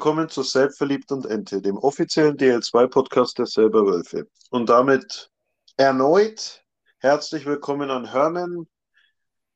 [0.00, 4.26] Willkommen zu Selbstverliebt und Ente, dem offiziellen DL2-Podcast der Selber Wölfe.
[4.48, 5.30] Und damit
[5.76, 6.64] erneut
[7.00, 8.66] herzlich willkommen an Hermann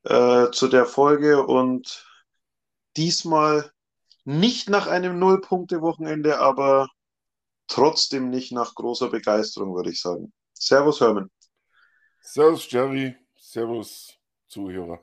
[0.03, 2.07] äh, zu der Folge und
[2.95, 3.73] diesmal
[4.25, 6.91] nicht nach einem Null-Punkte-Wochenende, aber
[7.67, 10.31] trotzdem nicht nach großer Begeisterung, würde ich sagen.
[10.53, 11.31] Servus, Hermann.
[12.21, 13.17] Servus, Jerry.
[13.35, 14.13] Servus,
[14.49, 15.01] Zuhörer.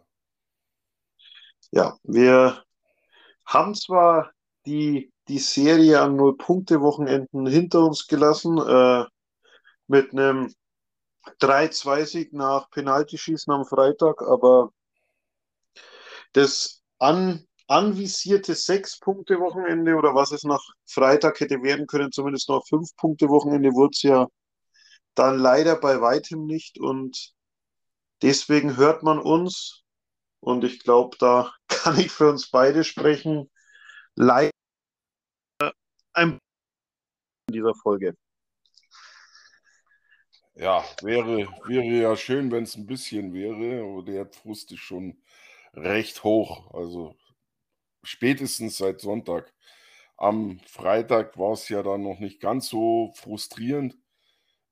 [1.72, 2.64] Ja, wir
[3.44, 4.34] haben zwar
[4.68, 9.06] die, die Serie an Null-Punkte-Wochenenden hinter uns gelassen, äh,
[9.88, 10.54] mit einem
[11.40, 14.72] 3-2-Sieg nach Penaltyschießen am Freitag, aber
[16.34, 23.74] das an, anvisierte Sechs-Punkte-Wochenende oder was es nach Freitag hätte werden können, zumindest noch Fünf-Punkte-Wochenende,
[23.74, 24.28] wurde es ja
[25.16, 27.34] dann leider bei weitem nicht und
[28.22, 29.84] deswegen hört man uns
[30.40, 33.50] und ich glaube, da kann ich für uns beide sprechen,
[34.16, 34.52] leider
[36.14, 36.40] ein
[37.48, 38.16] in dieser Folge.
[40.56, 45.22] Ja, wäre, wäre ja schön, wenn es ein bisschen wäre, aber der Frust ist schon
[45.74, 46.74] recht hoch.
[46.74, 47.16] Also
[48.04, 49.54] spätestens seit Sonntag.
[50.18, 53.98] Am Freitag war es ja dann noch nicht ganz so frustrierend.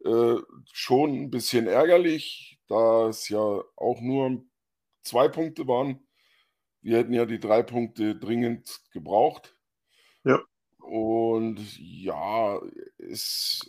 [0.06, 0.36] Äh,
[0.72, 4.46] schon ein bisschen ärgerlich, da es ja auch nur
[5.02, 6.08] zwei Punkte waren.
[6.82, 9.59] Wir hätten ja die drei Punkte dringend gebraucht.
[10.90, 12.60] Und ja,
[12.98, 13.62] es,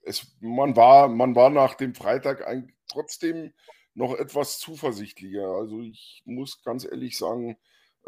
[0.00, 3.52] es, man, war, man war nach dem Freitag ein, trotzdem
[3.94, 5.46] noch etwas zuversichtlicher.
[5.46, 7.56] Also ich muss ganz ehrlich sagen,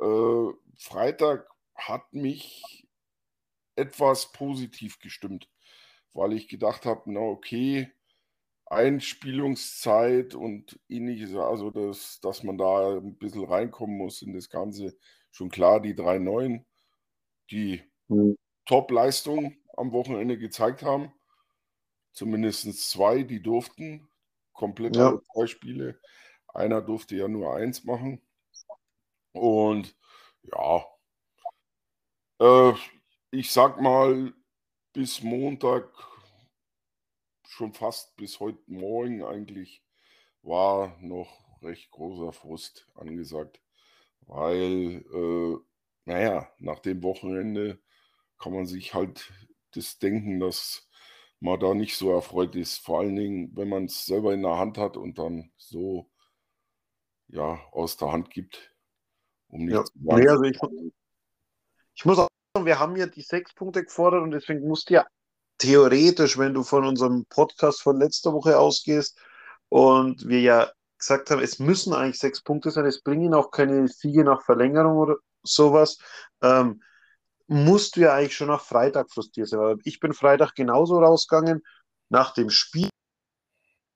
[0.00, 2.88] äh, Freitag hat mich
[3.76, 5.48] etwas positiv gestimmt,
[6.12, 7.92] weil ich gedacht habe, na okay,
[8.66, 14.96] Einspielungszeit und ähnliches, also dass, dass man da ein bisschen reinkommen muss in das Ganze.
[15.30, 16.66] Schon klar, die drei Neuen,
[17.52, 18.36] die mhm.
[18.66, 21.12] Top-Leistung am Wochenende gezeigt haben.
[22.12, 24.08] Zumindest zwei, die durften.
[24.52, 25.18] Komplett ja.
[25.32, 26.00] zwei Spiele.
[26.48, 28.22] Einer durfte ja nur eins machen.
[29.32, 29.96] Und
[30.42, 30.84] ja,
[32.40, 32.72] äh,
[33.32, 34.32] ich sag mal,
[34.92, 35.90] bis Montag,
[37.48, 39.82] schon fast bis heute Morgen eigentlich,
[40.42, 43.60] war noch recht großer Frust angesagt,
[44.20, 45.56] weil, äh,
[46.04, 47.82] naja, nach dem Wochenende
[48.44, 49.32] kann man sich halt
[49.74, 50.86] das denken, dass
[51.40, 52.76] man da nicht so erfreut ist.
[52.84, 56.10] Vor allen Dingen, wenn man es selber in der Hand hat und dann so
[57.28, 58.70] ja, aus der Hand gibt.
[59.48, 59.84] Um nicht ja.
[59.84, 60.58] zu nee, also ich,
[61.94, 64.94] ich muss auch sagen, wir haben ja die sechs Punkte gefordert und deswegen musst du
[64.94, 65.06] ja
[65.56, 69.18] theoretisch, wenn du von unserem Podcast von letzter Woche ausgehst
[69.70, 73.88] und wir ja gesagt haben, es müssen eigentlich sechs Punkte sein, es bringen auch keine
[73.88, 75.96] Siege nach Verlängerung oder sowas.
[76.42, 76.82] Ähm,
[77.46, 79.60] musst du ja eigentlich schon nach Freitag frustriert sein.
[79.60, 81.62] Aber ich bin Freitag genauso rausgegangen,
[82.08, 82.88] nach dem Spiel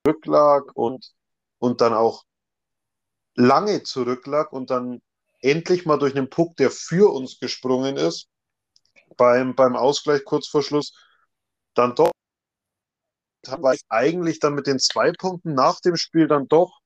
[0.04, 1.12] zurücklag und,
[1.58, 2.24] und dann auch
[3.34, 5.00] lange zurücklag und dann
[5.40, 8.28] endlich mal durch einen Puck, der für uns gesprungen ist,
[9.16, 10.92] beim, beim Ausgleich kurz vor Schluss,
[11.74, 12.10] dann doch
[13.46, 16.80] war ich eigentlich dann mit den zwei Punkten nach dem Spiel dann doch,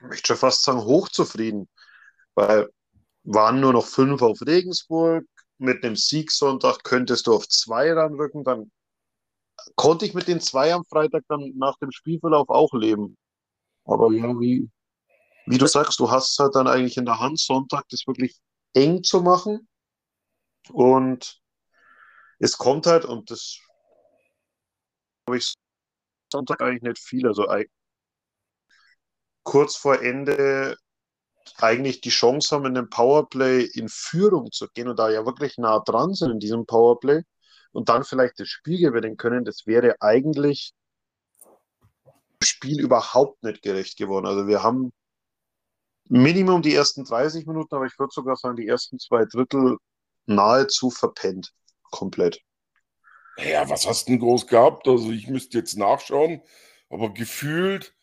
[0.00, 1.68] ich möchte schon fast sagen, hochzufrieden,
[2.34, 2.68] weil
[3.22, 5.24] waren nur noch fünf auf Regensburg,
[5.58, 8.70] mit einem Siegsonntag könntest du auf zwei ranrücken, dann
[9.74, 13.16] konnte ich mit den zwei am Freitag dann nach dem Spielverlauf auch leben.
[13.84, 14.70] Aber ja, wie,
[15.46, 18.38] wie du sagst, du hast halt dann eigentlich in der Hand, Sonntag das wirklich
[18.74, 19.68] eng zu machen.
[20.70, 21.40] Und
[22.38, 23.58] es kommt halt, und das
[25.26, 25.54] habe ich
[26.30, 27.26] Sonntag eigentlich nicht viel.
[27.26, 27.46] Also
[29.42, 30.76] kurz vor Ende
[31.56, 35.58] eigentlich die Chance haben, in dem Powerplay in Führung zu gehen und da ja wirklich
[35.58, 37.22] nah dran sind in diesem Powerplay
[37.72, 40.72] und dann vielleicht das Spiel gewinnen können, das wäre eigentlich
[41.42, 44.26] dem Spiel überhaupt nicht gerecht geworden.
[44.26, 44.92] Also wir haben
[46.08, 49.76] Minimum die ersten 30 Minuten, aber ich würde sogar sagen, die ersten zwei Drittel
[50.26, 51.52] nahezu verpennt.
[51.90, 52.40] Komplett.
[53.36, 54.88] Ja, was hast du denn groß gehabt?
[54.88, 56.42] Also ich müsste jetzt nachschauen,
[56.88, 57.94] aber gefühlt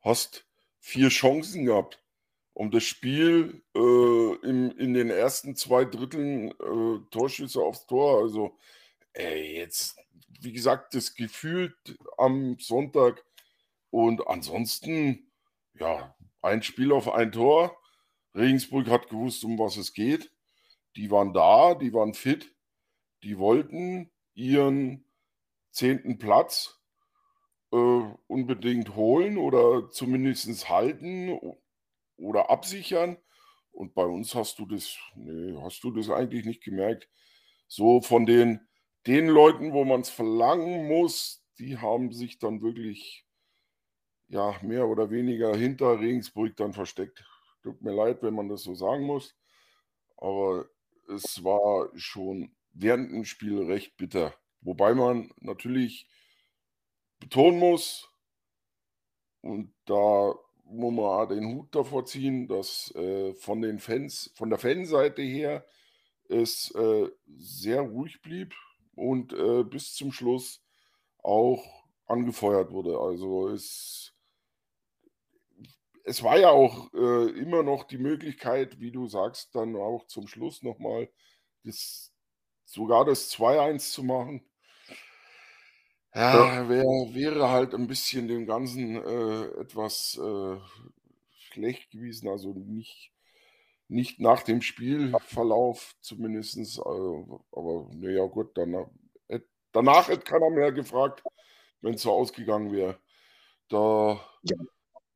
[0.00, 0.46] hast
[0.80, 2.00] vier Chancen gehabt
[2.56, 8.22] um das Spiel äh, in, in den ersten zwei Dritteln äh, Torschüsse aufs Tor.
[8.22, 8.56] Also
[9.12, 9.98] ey, jetzt,
[10.40, 11.76] wie gesagt, das gefühlt
[12.16, 13.22] am Sonntag.
[13.90, 15.30] Und ansonsten,
[15.74, 17.76] ja, ein Spiel auf ein Tor.
[18.34, 20.32] Regensburg hat gewusst, um was es geht.
[20.96, 22.54] Die waren da, die waren fit,
[23.22, 25.04] die wollten ihren
[25.72, 26.80] zehnten Platz
[27.70, 31.38] äh, unbedingt holen oder zumindest halten
[32.16, 33.18] oder absichern.
[33.72, 37.08] Und bei uns hast du das, nee, hast du das eigentlich nicht gemerkt.
[37.68, 38.60] so von den,
[39.06, 43.26] den Leuten, wo man es verlangen muss, die haben sich dann wirklich
[44.28, 47.24] ja, mehr oder weniger hinter Regensburg dann versteckt.
[47.62, 49.36] Tut mir leid, wenn man das so sagen muss,
[50.16, 50.68] aber
[51.08, 54.34] es war schon während dem Spiel recht bitter.
[54.60, 56.08] Wobei man natürlich
[57.18, 58.08] betonen muss,
[59.46, 60.34] und da
[60.68, 65.64] muss man den Hut davor ziehen, dass äh, von den Fans, von der Fanseite her
[66.28, 68.54] es äh, sehr ruhig blieb
[68.94, 70.62] und äh, bis zum Schluss
[71.22, 72.98] auch angefeuert wurde.
[72.98, 74.12] Also es,
[76.04, 80.26] es war ja auch äh, immer noch die Möglichkeit, wie du sagst, dann auch zum
[80.26, 81.08] Schluss nochmal
[81.64, 82.12] das,
[82.64, 84.48] sogar das 2-1 zu machen.
[86.16, 86.84] Ja, wär,
[87.14, 90.56] wäre halt ein bisschen dem Ganzen äh, etwas äh,
[91.50, 93.12] schlecht gewesen, also nicht,
[93.88, 96.56] nicht nach dem Spielverlauf zumindest.
[96.78, 98.86] Also, aber naja, gut, danach,
[99.72, 101.22] danach hätte keiner mehr gefragt,
[101.82, 102.98] wenn es so ausgegangen wäre.
[103.68, 104.56] Da ja.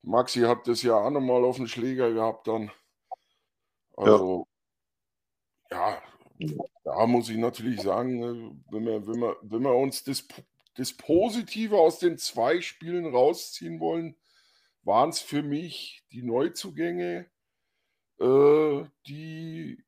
[0.02, 2.70] Maxi hat das ja auch nochmal auf den Schläger gehabt dann.
[3.96, 4.46] Also,
[5.70, 6.02] ja.
[6.38, 10.26] ja, da muss ich natürlich sagen, ne, wenn wir, wenn wir, wenn wir uns das,
[10.74, 14.16] das Positive aus den zwei Spielen rausziehen wollen,
[14.82, 17.26] waren es für mich die Neuzugänge,
[18.18, 19.84] äh, die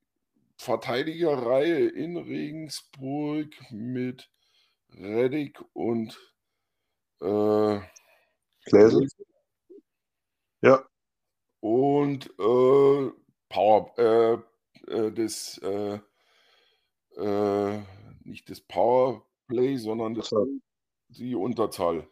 [0.56, 4.30] Verteidigerreihe in Regensburg mit
[4.90, 6.18] Reddick und
[7.20, 7.80] äh,
[8.64, 9.08] Gläsel.
[10.60, 10.86] Ja.
[11.60, 13.10] Und äh,
[13.48, 14.34] Power, äh,
[14.92, 15.98] äh, das, äh,
[17.16, 17.82] äh,
[18.24, 20.32] nicht das Powerplay, sondern das,
[21.16, 22.08] die Unterzahl.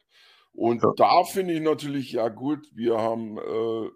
[0.52, 0.92] Und ja.
[0.96, 3.90] da finde ich natürlich, ja gut, wir haben äh,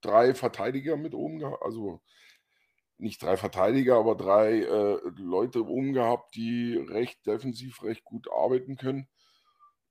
[0.00, 2.00] drei Verteidiger mit oben gehabt, also
[2.98, 8.76] nicht drei Verteidiger, aber drei äh, Leute oben gehabt, die recht defensiv, recht gut arbeiten
[8.76, 9.06] können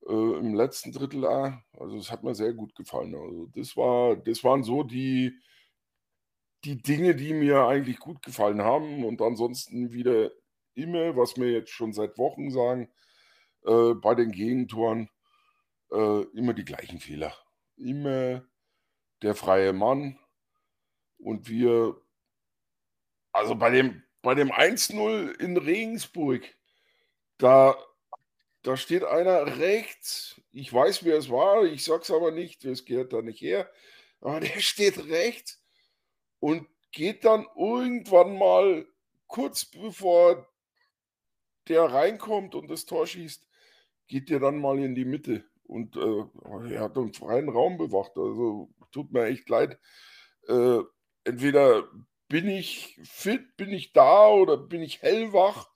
[0.07, 1.25] äh, im letzten Drittel.
[1.25, 3.15] Also es hat mir sehr gut gefallen.
[3.15, 5.33] Also das war, das waren so die,
[6.63, 9.05] die Dinge, die mir eigentlich gut gefallen haben.
[9.05, 10.31] Und ansonsten wieder
[10.73, 12.89] immer, was wir jetzt schon seit Wochen sagen,
[13.65, 15.09] äh, bei den Gegentoren
[15.91, 17.33] äh, immer die gleichen Fehler.
[17.77, 18.45] Immer
[19.21, 20.19] der freie Mann.
[21.17, 21.99] Und wir,
[23.31, 26.43] also bei dem, bei dem 1-0 in Regensburg,
[27.37, 27.75] da
[28.65, 30.41] da steht einer rechts.
[30.51, 31.65] Ich weiß, wer es war.
[31.65, 32.65] Ich sag's aber nicht.
[32.65, 33.69] Es gehört da nicht her.
[34.21, 35.63] Aber der steht rechts
[36.39, 38.87] und geht dann irgendwann mal
[39.27, 40.47] kurz bevor
[41.67, 43.45] der reinkommt und das Tor schießt,
[44.07, 48.11] geht der dann mal in die Mitte und äh, er hat einen freien Raum bewacht.
[48.17, 49.79] Also tut mir echt leid.
[50.47, 50.79] Äh,
[51.23, 51.87] entweder
[52.27, 55.69] bin ich fit, bin ich da oder bin ich hellwach,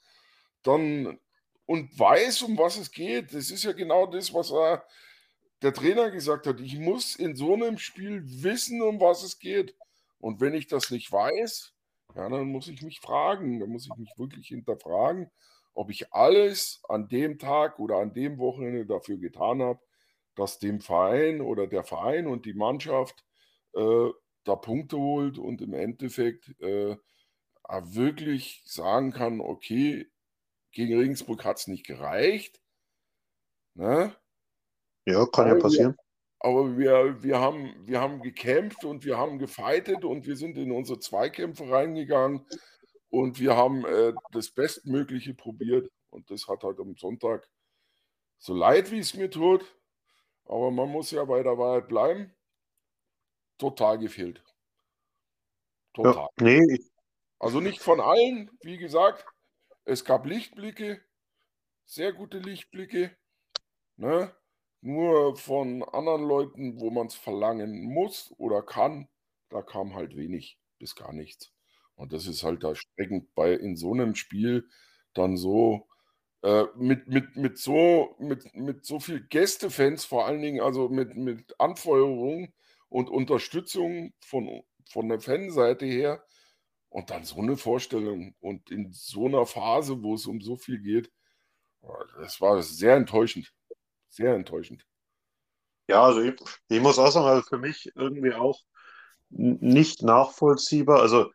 [0.64, 1.20] dann
[1.66, 3.34] und weiß, um was es geht.
[3.34, 4.84] Das ist ja genau das, was er,
[5.62, 6.60] der Trainer gesagt hat.
[6.60, 9.76] Ich muss in so einem Spiel wissen, um was es geht.
[10.20, 11.74] Und wenn ich das nicht weiß,
[12.16, 15.30] ja, dann muss ich mich fragen, dann muss ich mich wirklich hinterfragen,
[15.74, 19.80] ob ich alles an dem Tag oder an dem Wochenende dafür getan habe,
[20.36, 23.26] dass dem Verein oder der Verein und die Mannschaft
[23.74, 24.10] äh,
[24.44, 26.98] da Punkte holt und im Endeffekt äh,
[27.68, 30.08] wirklich sagen kann, okay,
[30.72, 32.62] gegen Regensburg hat es nicht gereicht.
[33.76, 34.16] Ne?
[35.06, 35.94] Ja, kann aber ja passieren.
[35.94, 36.06] Wir,
[36.40, 40.72] aber wir, wir, haben, wir haben gekämpft und wir haben gefeitet und wir sind in
[40.72, 42.46] unsere Zweikämpfe reingegangen
[43.10, 45.92] und wir haben äh, das Bestmögliche probiert.
[46.10, 47.48] Und das hat halt am Sonntag,
[48.38, 49.64] so leid wie es mir tut,
[50.46, 52.36] aber man muss ja bei der Wahrheit bleiben,
[53.58, 54.44] total gefehlt.
[55.94, 56.16] Total.
[56.16, 56.80] Ja, nee.
[57.40, 59.26] Also nicht von allen, wie gesagt,
[59.86, 61.02] es gab Lichtblicke,
[61.86, 63.16] sehr gute Lichtblicke.
[63.98, 64.36] Ne?
[64.82, 69.10] Nur von anderen Leuten, wo man es verlangen muss oder kann,
[69.50, 71.52] da kam halt wenig bis gar nichts.
[72.00, 74.68] Und das ist halt erschreckend bei in so einem Spiel
[75.14, 75.88] dann so
[76.44, 81.16] äh, mit, mit, mit, so, mit, mit so viel Gästefans, vor allen Dingen also mit,
[81.18, 82.54] mit Anfeuerung
[82.88, 86.24] und Unterstützung von, von der Fanseite her,
[86.90, 90.80] und dann so eine Vorstellung und in so einer Phase, wo es um so viel
[90.80, 91.12] geht,
[92.20, 93.54] das war sehr enttäuschend.
[94.10, 94.86] Sehr enttäuschend.
[95.88, 96.34] Ja, also ich,
[96.68, 98.60] ich muss auch sagen, also für mich irgendwie auch
[99.30, 101.02] nicht nachvollziehbar.
[101.02, 101.32] Also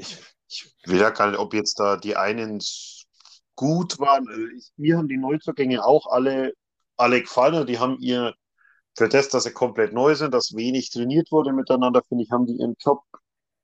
[0.00, 2.60] ich, ich will ja gar nicht, ob jetzt da die einen
[3.54, 4.26] gut waren.
[4.28, 6.52] Also ich, mir haben die Neuzugänge auch alle,
[6.96, 7.66] alle gefallen.
[7.66, 8.34] Die haben ihr,
[8.96, 12.46] für das, dass sie komplett neu sind, dass wenig trainiert wurde miteinander, finde ich, haben
[12.46, 13.02] die ihren Job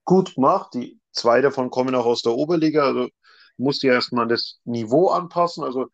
[0.05, 0.75] gut gemacht.
[0.75, 2.85] Die zwei davon kommen auch aus der Oberliga.
[2.85, 3.09] Also
[3.57, 5.65] musst dir erstmal das Niveau anpassen.
[5.65, 5.87] Also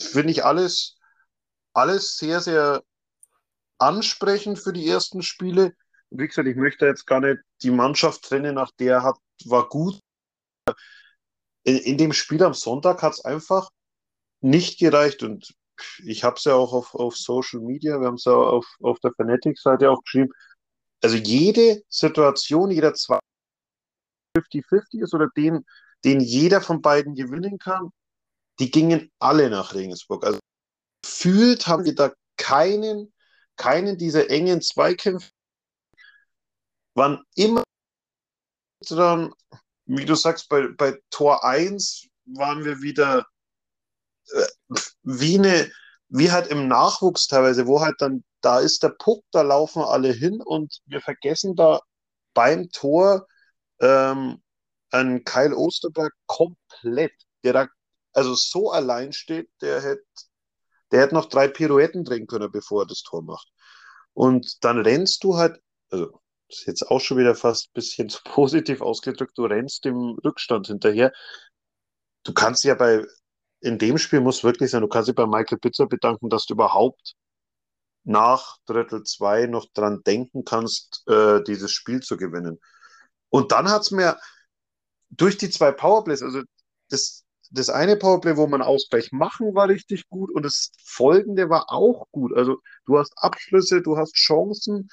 [0.00, 0.98] finde ich alles,
[1.72, 2.82] alles sehr, sehr
[3.78, 5.74] ansprechend für die ersten Spiele.
[6.10, 10.00] Wie gesagt, ich möchte jetzt gar nicht die Mannschaft trennen, nach der hat, war gut.
[11.64, 13.70] In, in dem Spiel am Sonntag hat es einfach
[14.40, 15.54] nicht gereicht und
[16.04, 18.98] ich habe es ja auch auf, auf Social Media, wir haben es ja auf, auf
[19.00, 20.32] der Fanatic-Seite auch geschrieben.
[21.02, 23.20] Also jede Situation, jeder 50-50
[25.02, 25.64] ist oder den,
[26.04, 27.90] den jeder von beiden gewinnen kann,
[28.58, 30.24] die gingen alle nach Regensburg.
[30.24, 30.38] Also
[31.02, 33.12] gefühlt haben wir da keinen,
[33.56, 35.30] keinen dieser engen Zweikämpfe.
[36.94, 37.65] Wann immer
[38.94, 39.32] dann,
[39.86, 43.26] wie du sagst, bei, bei Tor 1 waren wir wieder
[44.32, 44.46] äh,
[45.02, 45.70] wie eine,
[46.08, 50.12] wie halt im Nachwuchs teilweise, wo halt dann, da ist der Puck, da laufen alle
[50.12, 51.80] hin und wir vergessen da
[52.34, 53.26] beim Tor
[53.80, 54.42] ähm,
[54.90, 57.12] einen Kyle Osterberg komplett,
[57.42, 57.68] der da
[58.12, 60.04] also so allein steht, der hätte
[60.92, 63.48] der hätte noch drei Pirouetten drehen können, bevor er das Tor macht.
[64.14, 68.08] Und dann rennst du halt, also das ist jetzt auch schon wieder fast ein bisschen
[68.08, 71.12] zu positiv ausgedrückt, du rennst dem Rückstand hinterher.
[72.24, 73.04] Du kannst ja bei,
[73.60, 76.54] in dem Spiel muss wirklich sein, du kannst dich bei Michael Pizzer bedanken, dass du
[76.54, 77.14] überhaupt
[78.04, 82.60] nach Drittel 2 noch dran denken kannst, äh, dieses Spiel zu gewinnen.
[83.30, 84.18] Und dann hat es mir
[85.10, 86.42] durch die zwei Powerplays, also
[86.88, 91.66] das, das eine Powerplay, wo man Ausgleich machen, war richtig gut und das folgende war
[91.68, 92.32] auch gut.
[92.36, 94.88] Also du hast Abschlüsse, du hast Chancen,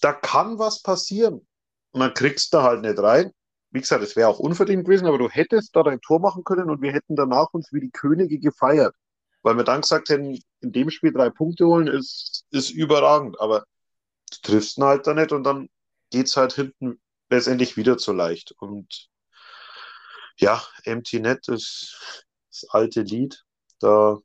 [0.00, 1.46] da kann was passieren.
[1.92, 3.32] Und dann kriegst du halt nicht rein.
[3.70, 6.70] Wie gesagt, es wäre auch unverdient gewesen, aber du hättest da dein Tor machen können
[6.70, 8.94] und wir hätten danach uns wie die Könige gefeiert.
[9.42, 13.40] Weil wir dann gesagt hätten, in dem Spiel drei Punkte holen, ist, ist überragend.
[13.40, 13.64] Aber
[14.30, 15.68] du triffst ihn halt da nicht und dann
[16.10, 17.00] geht es halt hinten
[17.30, 18.52] letztendlich wieder zu leicht.
[18.58, 19.08] Und
[20.38, 23.44] ja, Empty Net ist das alte Lied.
[23.80, 24.18] Da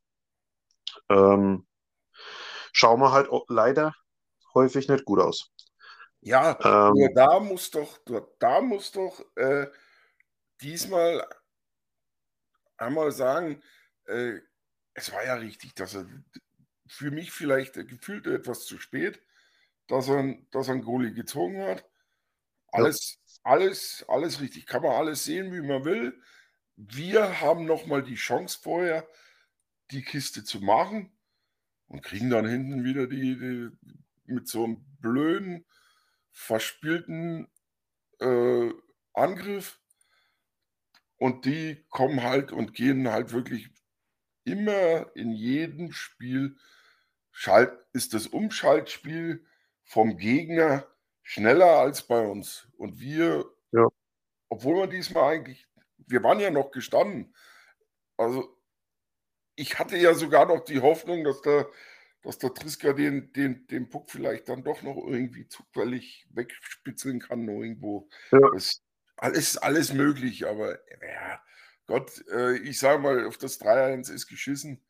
[1.09, 1.67] ähm,
[2.71, 3.93] schauen wir halt leider
[4.53, 5.50] häufig nicht gut aus.
[6.21, 7.99] Ja, ähm, nur da muss doch,
[8.39, 9.67] da muss doch äh,
[10.61, 11.27] diesmal
[12.77, 13.61] einmal sagen,
[14.05, 14.39] äh,
[14.93, 16.05] es war ja richtig, dass er
[16.87, 19.21] für mich vielleicht gefühlt etwas zu spät,
[19.87, 21.89] dass er, dass er einen Goalie gezogen hat.
[22.71, 23.51] Alles, ja.
[23.51, 24.67] alles, alles richtig.
[24.67, 26.21] Kann man alles sehen, wie man will.
[26.75, 29.07] Wir haben nochmal die Chance vorher,
[29.91, 31.11] die Kiste zu machen
[31.87, 33.69] und kriegen dann hinten wieder die, die
[34.25, 35.65] mit so einem blöden
[36.31, 37.47] verspielten
[38.19, 38.71] äh,
[39.13, 39.79] Angriff
[41.17, 43.69] und die kommen halt und gehen halt wirklich
[44.43, 46.57] immer in jedem Spiel
[47.31, 49.45] schalt, ist das Umschaltspiel
[49.83, 50.88] vom Gegner
[51.21, 52.67] schneller als bei uns.
[52.77, 53.88] Und wir, ja.
[54.50, 57.35] obwohl wir diesmal eigentlich, wir waren ja noch gestanden.
[58.17, 58.57] Also
[59.55, 61.69] ich hatte ja sogar noch die Hoffnung, dass der
[62.23, 67.47] dass der Triska den, den, den Puck vielleicht dann doch noch irgendwie zufällig wegspitzeln kann
[67.47, 68.09] irgendwo.
[68.31, 68.53] Ja.
[68.55, 68.83] Es,
[69.17, 71.41] alles, alles möglich, aber ja,
[71.87, 74.83] Gott, äh, ich sage mal, auf das 3-1 ist geschissen.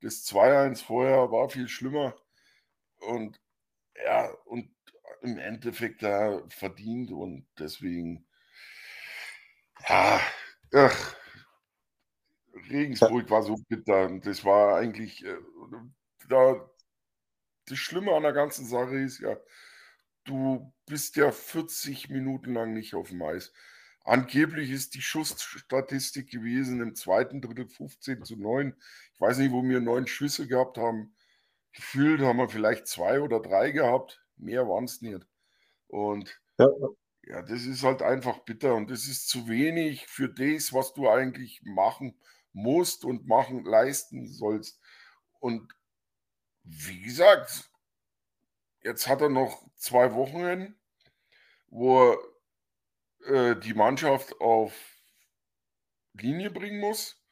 [0.00, 2.14] Das 2-1 vorher war viel schlimmer.
[2.98, 3.40] Und
[4.04, 4.70] ja, und
[5.22, 8.26] im Endeffekt da verdient und deswegen,
[9.88, 10.20] ja,
[10.72, 11.16] ach,
[12.70, 14.18] Regensburg war so bitter.
[14.20, 15.36] Das war eigentlich, äh,
[16.28, 16.68] da,
[17.66, 19.36] das Schlimme an der ganzen Sache ist ja,
[20.24, 23.52] du bist ja 40 Minuten lang nicht auf dem Eis.
[24.04, 28.74] Angeblich ist die Schussstatistik gewesen im zweiten Drittel 15 zu 9.
[29.14, 31.16] Ich weiß nicht, wo wir neun Schüsse gehabt haben.
[31.72, 34.22] Gefühlt haben wir vielleicht zwei oder drei gehabt.
[34.36, 35.26] Mehr waren es nicht.
[35.88, 36.68] Und ja.
[37.24, 41.08] ja, das ist halt einfach bitter und das ist zu wenig für das, was du
[41.08, 42.16] eigentlich machen
[42.52, 44.80] musst und machen, leisten sollst.
[45.40, 45.74] Und
[46.66, 47.70] wie gesagt,
[48.82, 50.74] jetzt hat er noch zwei Wochen,
[51.68, 52.12] wo
[53.24, 54.72] er äh, die Mannschaft auf
[56.14, 57.22] Linie bringen muss.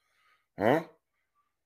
[0.56, 0.88] Ja?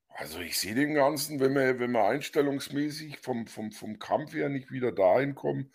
[0.09, 4.49] Also ich sehe den Ganzen, wenn wir, wenn wir einstellungsmäßig vom, vom, vom Kampf her
[4.49, 5.73] nicht wieder dahin kommen,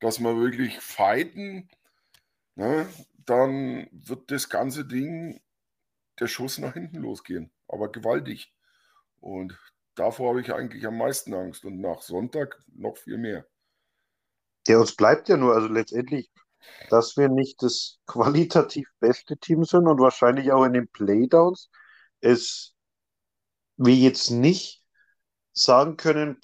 [0.00, 1.68] dass wir wirklich fighten,
[2.56, 5.40] ne, dann wird das ganze Ding,
[6.18, 8.52] der Schuss nach hinten losgehen, aber gewaltig.
[9.20, 9.58] Und
[9.94, 13.46] davor habe ich eigentlich am meisten Angst und nach Sonntag noch viel mehr.
[14.66, 16.30] Ja, uns bleibt ja nur, also letztendlich,
[16.90, 21.70] dass wir nicht das qualitativ beste Team sind und wahrscheinlich auch in den Playdowns
[22.24, 22.74] es
[23.76, 24.82] wir jetzt nicht
[25.52, 26.40] sagen können,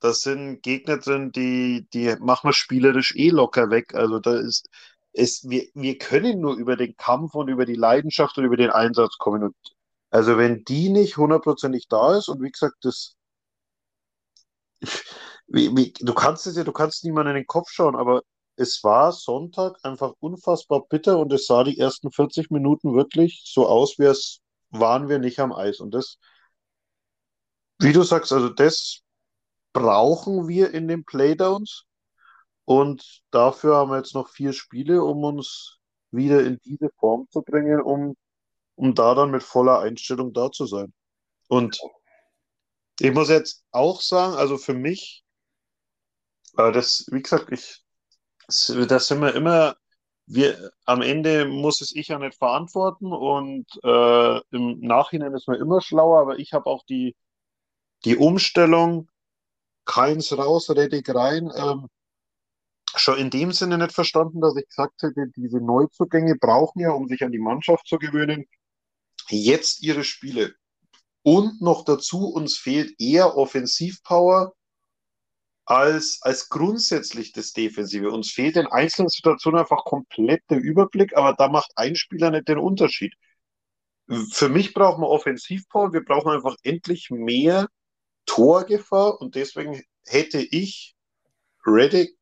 [0.00, 3.94] das sind Gegner drin, die, die machen wir spielerisch eh locker weg.
[3.94, 4.68] Also da ist,
[5.12, 8.70] es, wir, wir können nur über den Kampf und über die Leidenschaft und über den
[8.70, 9.42] Einsatz kommen.
[9.42, 9.56] Und
[10.10, 13.16] also wenn die nicht hundertprozentig da ist und wie gesagt, das
[15.46, 18.22] wie, wie, du kannst es ja, du kannst niemanden in den Kopf schauen, aber
[18.56, 23.66] es war Sonntag einfach unfassbar bitter und es sah die ersten 40 Minuten wirklich so
[23.66, 25.80] aus, wie es waren wir nicht am Eis.
[25.80, 26.18] Und das,
[27.78, 29.02] wie du sagst, also das
[29.72, 31.84] brauchen wir in den Playdowns.
[32.64, 35.78] Und dafür haben wir jetzt noch vier Spiele, um uns
[36.10, 38.16] wieder in diese Form zu bringen, um,
[38.76, 40.92] um da dann mit voller Einstellung da zu sein.
[41.48, 41.80] Und
[43.00, 45.24] ich muss jetzt auch sagen, also für mich,
[46.56, 47.82] äh, das, wie gesagt, ich,
[48.46, 49.76] das sind wir immer,
[50.26, 55.60] wir, am Ende muss es ich ja nicht verantworten und äh, im Nachhinein ist man
[55.60, 57.14] immer schlauer, aber ich habe auch die,
[58.04, 59.08] die Umstellung,
[59.84, 61.88] keins raus, Reddick rein, ähm,
[62.96, 67.08] schon in dem Sinne nicht verstanden, dass ich gesagt hätte, diese Neuzugänge brauchen ja, um
[67.08, 68.46] sich an die Mannschaft zu gewöhnen,
[69.30, 70.54] jetzt ihre Spiele.
[71.22, 74.54] Und noch dazu, uns fehlt eher Offensivpower
[75.64, 78.10] als, als grundsätzlich das Defensive.
[78.10, 82.48] Uns fehlt in einzelnen Situationen einfach komplett der Überblick, aber da macht ein Spieler nicht
[82.48, 83.14] den Unterschied.
[84.30, 87.68] Für mich brauchen wir Offensivpower, wir brauchen einfach endlich mehr
[88.26, 90.94] Torgefahr und deswegen hätte ich
[91.66, 92.16] Reddick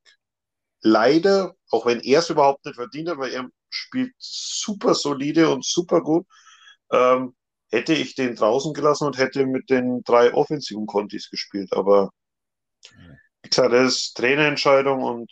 [0.81, 5.65] leider, auch wenn er es überhaupt nicht verdient hat, weil er spielt super solide und
[5.65, 6.27] super gut,
[6.91, 7.35] ähm,
[7.71, 11.73] hätte ich den draußen gelassen und hätte mit den drei offensiven Kontis gespielt.
[11.73, 12.11] Aber
[13.43, 15.31] wie gesagt, das ist Trainerentscheidung und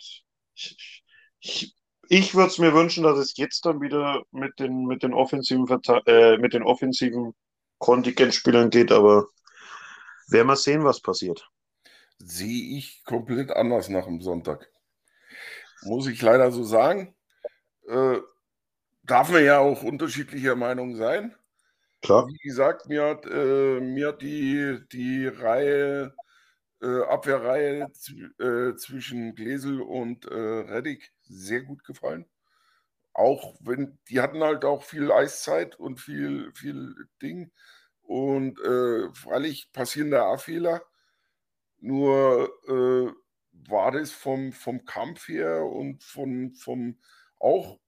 [0.55, 1.03] ich,
[1.39, 1.75] ich,
[2.09, 5.65] ich würde es mir wünschen, dass es jetzt dann wieder mit den, mit den offensiven,
[6.05, 7.33] äh, mit offensiven
[7.79, 9.27] Kontingentspielern geht, aber
[10.27, 11.49] werden wir sehen, was passiert.
[12.17, 14.69] Sehe ich komplett anders nach dem Sonntag.
[15.83, 17.15] Muss ich leider so sagen.
[17.87, 18.19] Äh,
[19.03, 21.35] darf man ja auch unterschiedlicher Meinung sein.
[22.03, 22.27] Klar.
[22.27, 26.13] Wie gesagt, mir hat, äh, mir hat die, die Reihe,
[26.81, 27.87] äh, Abwehrreihe
[28.39, 32.25] äh, zwischen Gläsel und äh, Reddick sehr gut gefallen.
[33.13, 37.51] Auch wenn, die hatten halt auch viel Eiszeit und viel, viel Ding.
[38.01, 40.83] Und äh, freilich passieren da auch Fehler.
[41.79, 43.13] Nur äh,
[43.69, 46.97] war das vom, vom Kampf her und von, vom
[47.39, 47.79] auch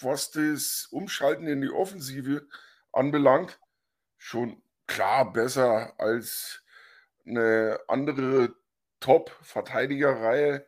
[0.00, 2.46] was das Umschalten in die Offensive
[2.96, 3.60] anbelangt,
[4.16, 6.62] schon klar besser als
[7.26, 8.54] eine andere
[9.00, 10.66] Top-Verteidigerreihe,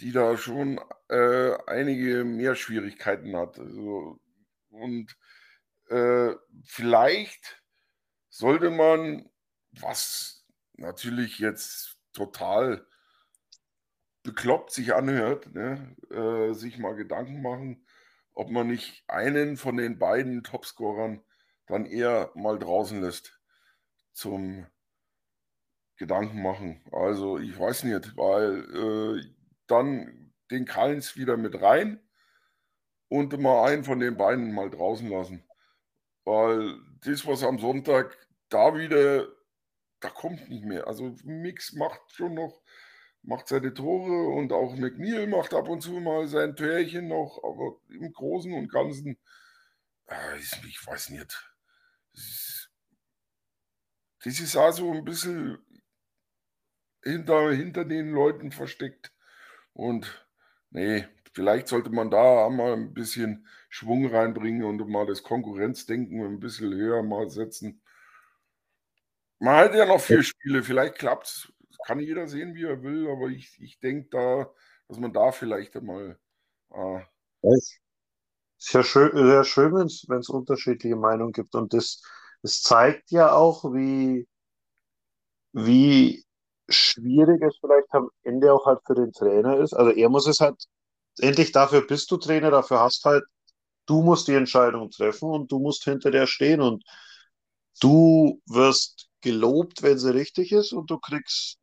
[0.00, 3.58] die da schon äh, einige mehr Schwierigkeiten hat.
[3.58, 4.20] Also,
[4.70, 5.16] und
[5.88, 7.62] äh, vielleicht
[8.28, 9.30] sollte man,
[9.72, 10.44] was
[10.76, 12.86] natürlich jetzt total
[14.24, 17.86] bekloppt sich anhört, ne, äh, sich mal Gedanken machen,
[18.32, 21.22] ob man nicht einen von den beiden Topscorern
[21.66, 23.40] dann eher mal draußen lässt
[24.12, 24.66] zum
[25.96, 26.84] Gedanken machen.
[26.92, 29.34] Also ich weiß nicht, weil äh,
[29.66, 32.00] dann den Kallens wieder mit rein
[33.08, 35.44] und mal einen von den beiden mal draußen lassen.
[36.24, 38.16] Weil das, was am Sonntag
[38.48, 39.28] da wieder,
[40.00, 40.86] da kommt nicht mehr.
[40.86, 42.62] Also Mix macht schon noch,
[43.22, 47.78] macht seine Tore und auch McNeil macht ab und zu mal sein Törchen noch, aber
[47.88, 49.18] im Großen und Ganzen,
[50.06, 51.53] äh, ich weiß nicht.
[54.24, 55.58] Das ist also ein bisschen
[57.02, 59.12] hinter, hinter den Leuten versteckt.
[59.74, 60.26] Und
[60.70, 66.40] nee, vielleicht sollte man da mal ein bisschen Schwung reinbringen und mal das Konkurrenzdenken ein
[66.40, 67.82] bisschen höher mal setzen.
[69.40, 71.52] Man hat ja noch vier Spiele, vielleicht klappt es.
[71.86, 74.50] Kann jeder sehen, wie er will, aber ich, ich denke da,
[74.88, 76.18] dass man da vielleicht einmal.
[76.70, 77.00] Äh,
[78.58, 79.86] ja schön, sehr schön, wenn
[80.18, 81.54] es unterschiedliche Meinungen gibt.
[81.54, 82.02] Und das,
[82.42, 84.26] das zeigt ja auch, wie,
[85.52, 86.24] wie
[86.68, 89.72] schwierig es vielleicht am Ende auch halt für den Trainer ist.
[89.74, 90.56] Also er muss es halt,
[91.20, 93.24] endlich dafür bist du Trainer, dafür hast halt,
[93.86, 96.84] du musst die Entscheidung treffen und du musst hinter der stehen und
[97.80, 101.58] du wirst gelobt, wenn sie richtig ist und du kriegst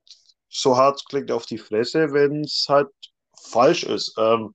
[0.49, 2.89] so hart klingt auf die Fresse, wenn es halt
[3.37, 4.15] falsch ist.
[4.17, 4.53] Ähm,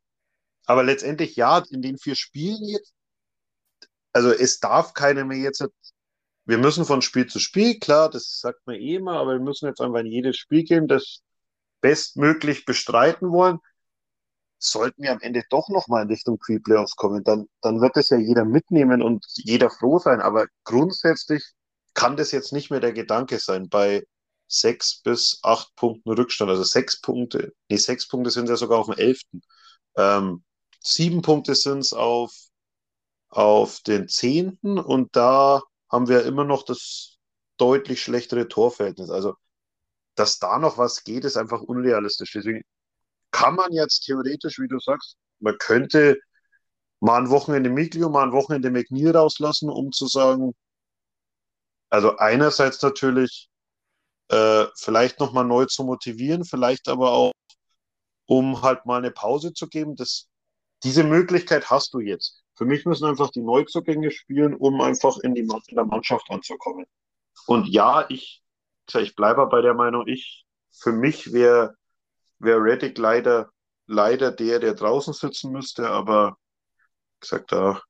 [0.67, 2.93] aber letztendlich, ja, in den vier Spielen jetzt,
[4.13, 5.67] also es darf keiner mehr jetzt,
[6.45, 9.67] wir müssen von Spiel zu Spiel, klar, das sagt man eh immer, aber wir müssen
[9.67, 11.23] jetzt einfach in jedes Spiel gehen, das
[11.81, 13.59] bestmöglich bestreiten wollen.
[14.59, 18.17] Sollten wir am Ende doch nochmal in Richtung Pre-Playoffs kommen, dann, dann wird das ja
[18.17, 20.21] jeder mitnehmen und jeder froh sein.
[20.21, 21.45] Aber grundsätzlich
[21.95, 24.05] kann das jetzt nicht mehr der Gedanke sein bei
[24.49, 26.51] sechs bis acht Punkten Rückstand.
[26.51, 29.43] Also sechs Punkte, nee, sechs Punkte sind ja sogar auf dem elften.
[29.97, 30.45] Ähm,
[30.81, 32.33] sieben Punkte sind es auf,
[33.29, 37.19] auf den zehnten und da haben wir immer noch das
[37.59, 39.11] deutlich schlechtere Torverhältnis.
[39.11, 39.35] Also,
[40.15, 42.33] dass da noch was geht, ist einfach unrealistisch.
[42.33, 42.63] Deswegen
[43.31, 46.19] kann man jetzt theoretisch, wie du sagst, man könnte
[47.01, 50.55] mal ein Wochenende Miglio, mal ein Wochenende McNeil rauslassen, um zu sagen,
[51.91, 53.49] also einerseits natürlich
[54.29, 57.33] äh, vielleicht nochmal neu zu motivieren, vielleicht aber auch,
[58.27, 59.97] um halt mal eine Pause zu geben.
[59.97, 60.29] Das,
[60.85, 62.43] diese Möglichkeit hast du jetzt.
[62.55, 66.87] Für mich müssen einfach die Neuzugänge spielen, um einfach in die in der Mannschaft anzukommen.
[67.47, 68.43] Und ja, ich,
[68.95, 71.77] ich bleibe bei der Meinung, ich, für mich wäre
[72.39, 73.51] wär Reddick leider,
[73.87, 76.39] leider der, der draußen sitzen müsste, aber
[77.21, 77.83] gesagt, da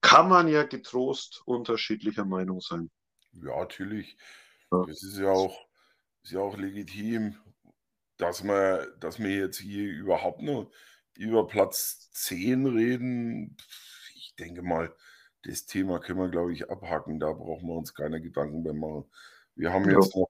[0.00, 2.90] kann man ja getrost unterschiedlicher Meinung sein.
[3.32, 4.16] Ja, natürlich.
[4.72, 4.84] Ja.
[4.86, 5.66] Das ist ja auch,
[6.22, 7.36] ist ja auch legitim,
[8.16, 10.70] dass wir, dass wir jetzt hier überhaupt nur
[11.16, 13.56] über Platz 10 reden.
[14.14, 14.94] Ich denke mal,
[15.42, 17.20] das Thema können wir, glaube ich, abhaken.
[17.20, 19.04] Da brauchen wir uns keine Gedanken mehr machen.
[19.54, 19.98] Wir haben ja.
[19.98, 20.28] jetzt noch,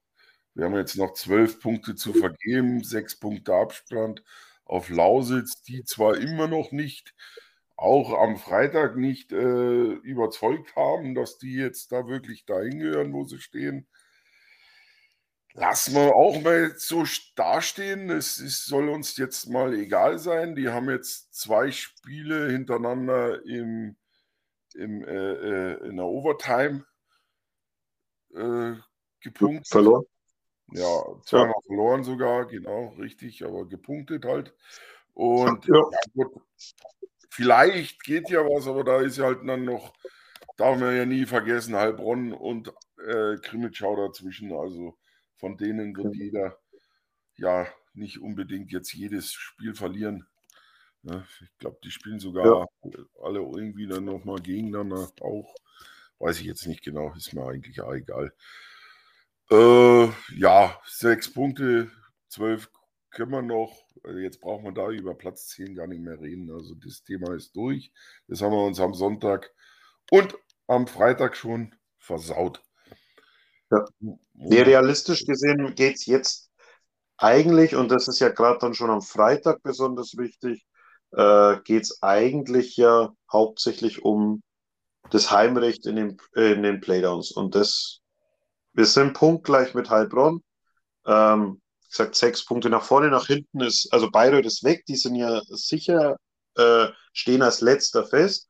[0.53, 4.23] wir haben jetzt noch zwölf Punkte zu vergeben, sechs Punkte Abstand
[4.65, 7.13] auf Lausitz, die zwar immer noch nicht
[7.77, 13.23] auch am Freitag nicht äh, überzeugt haben, dass die jetzt da wirklich dahin gehören, wo
[13.23, 13.87] sie stehen.
[15.57, 17.03] Lassen wir auch mal so
[17.35, 18.11] dastehen.
[18.11, 20.53] Es ist, soll uns jetzt mal egal sein.
[20.53, 23.95] Die haben jetzt zwei Spiele hintereinander im,
[24.75, 26.85] im, äh, äh in der Overtime
[28.35, 28.75] äh,
[29.19, 29.67] gepunktet.
[29.67, 30.05] Verloren.
[30.73, 31.61] Ja, zweimal ja.
[31.65, 34.53] verloren sogar, genau, richtig, aber gepunktet halt.
[35.15, 35.81] Und ja.
[36.13, 36.25] Ja,
[37.29, 39.93] Vielleicht geht ja was, aber da ist ja halt dann noch,
[40.55, 42.71] darf man ja nie vergessen, Heilbronn und
[43.07, 44.53] äh, Krimitschau dazwischen.
[44.53, 44.97] Also
[45.37, 46.57] von denen wird jeder
[47.35, 50.27] ja nicht unbedingt jetzt jedes Spiel verlieren.
[51.03, 52.91] Ja, ich glaube, die spielen sogar ja.
[53.21, 55.55] alle irgendwie dann nochmal gegeneinander auch.
[56.19, 58.33] Weiß ich jetzt nicht genau, ist mir eigentlich auch egal.
[59.49, 61.91] Äh, ja, sechs Punkte,
[62.27, 62.69] zwölf
[63.11, 66.51] können wir noch, also jetzt braucht man da über Platz 10 gar nicht mehr reden.
[66.51, 67.91] Also das Thema ist durch.
[68.27, 69.51] Das haben wir uns am Sonntag
[70.11, 70.35] und
[70.67, 72.61] am Freitag schon versaut.
[73.71, 73.85] Ja.
[74.33, 76.49] Nee, realistisch gesehen geht es jetzt
[77.17, 80.65] eigentlich, und das ist ja gerade dann schon am Freitag besonders wichtig,
[81.11, 84.41] äh, geht es eigentlich ja hauptsächlich um
[85.09, 87.31] das Heimrecht in den, in den Playdowns.
[87.31, 87.99] Und das,
[88.73, 90.41] wir sind punktgleich mit Heilbronn.
[91.05, 95.15] Ähm, gesagt, sechs Punkte nach vorne, nach hinten ist, also Bayreuth ist weg, die sind
[95.15, 96.17] ja sicher,
[96.55, 98.47] äh, stehen als letzter fest.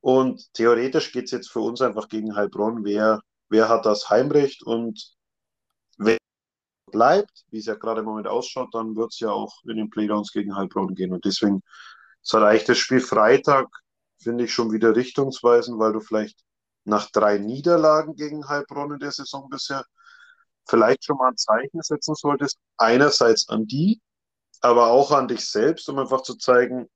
[0.00, 3.20] Und theoretisch geht es jetzt für uns einfach gegen Heilbronn, wer,
[3.52, 5.14] wer hat das Heimrecht und
[5.98, 6.16] wer
[6.90, 9.90] bleibt, wie es ja gerade im Moment ausschaut, dann wird es ja auch in den
[9.90, 11.12] Playdowns gegen Heilbronn gehen.
[11.12, 11.62] Und deswegen
[12.22, 13.68] ist eigentlich das Spiel Freitag,
[14.18, 16.40] finde ich, schon wieder richtungsweisend, weil du vielleicht
[16.84, 19.84] nach drei Niederlagen gegen Heilbronn in der Saison bisher
[20.66, 24.00] vielleicht schon mal ein Zeichen setzen solltest, einerseits an die,
[24.60, 26.88] aber auch an dich selbst, um einfach zu zeigen,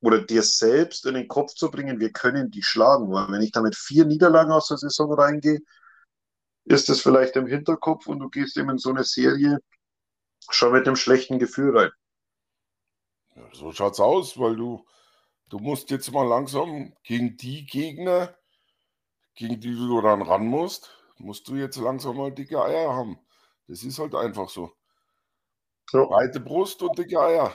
[0.00, 3.10] oder dir selbst in den Kopf zu bringen, wir können die schlagen.
[3.12, 5.60] Weil wenn ich damit vier Niederlagen aus der Saison reingehe,
[6.64, 9.58] ist es vielleicht im Hinterkopf und du gehst eben in so eine Serie
[10.50, 11.90] schon mit einem schlechten Gefühl rein.
[13.34, 14.84] Ja, so schaut's aus, weil du,
[15.48, 18.36] du musst jetzt mal langsam gegen die Gegner,
[19.34, 23.18] gegen die du dann ran musst, musst du jetzt langsam mal dicke Eier haben.
[23.66, 24.72] Das ist halt einfach so.
[25.92, 26.04] Ja.
[26.04, 27.54] Breite Brust und dicke Eier.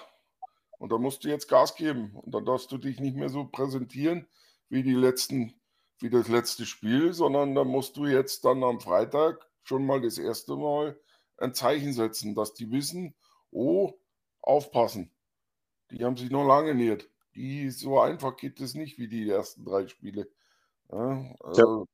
[0.83, 2.11] Und da musst du jetzt Gas geben.
[2.13, 4.27] Und dann darfst du dich nicht mehr so präsentieren
[4.67, 5.53] wie die letzten,
[5.99, 10.17] wie das letzte Spiel, sondern da musst du jetzt dann am Freitag schon mal das
[10.17, 10.99] erste Mal
[11.37, 13.15] ein Zeichen setzen, dass die wissen,
[13.49, 13.93] oh,
[14.41, 15.09] aufpassen.
[15.89, 17.09] Die haben sich noch lange nähert.
[17.33, 20.29] Die so einfach geht es nicht wie die ersten drei Spiele.
[20.91, 21.87] Ja, also,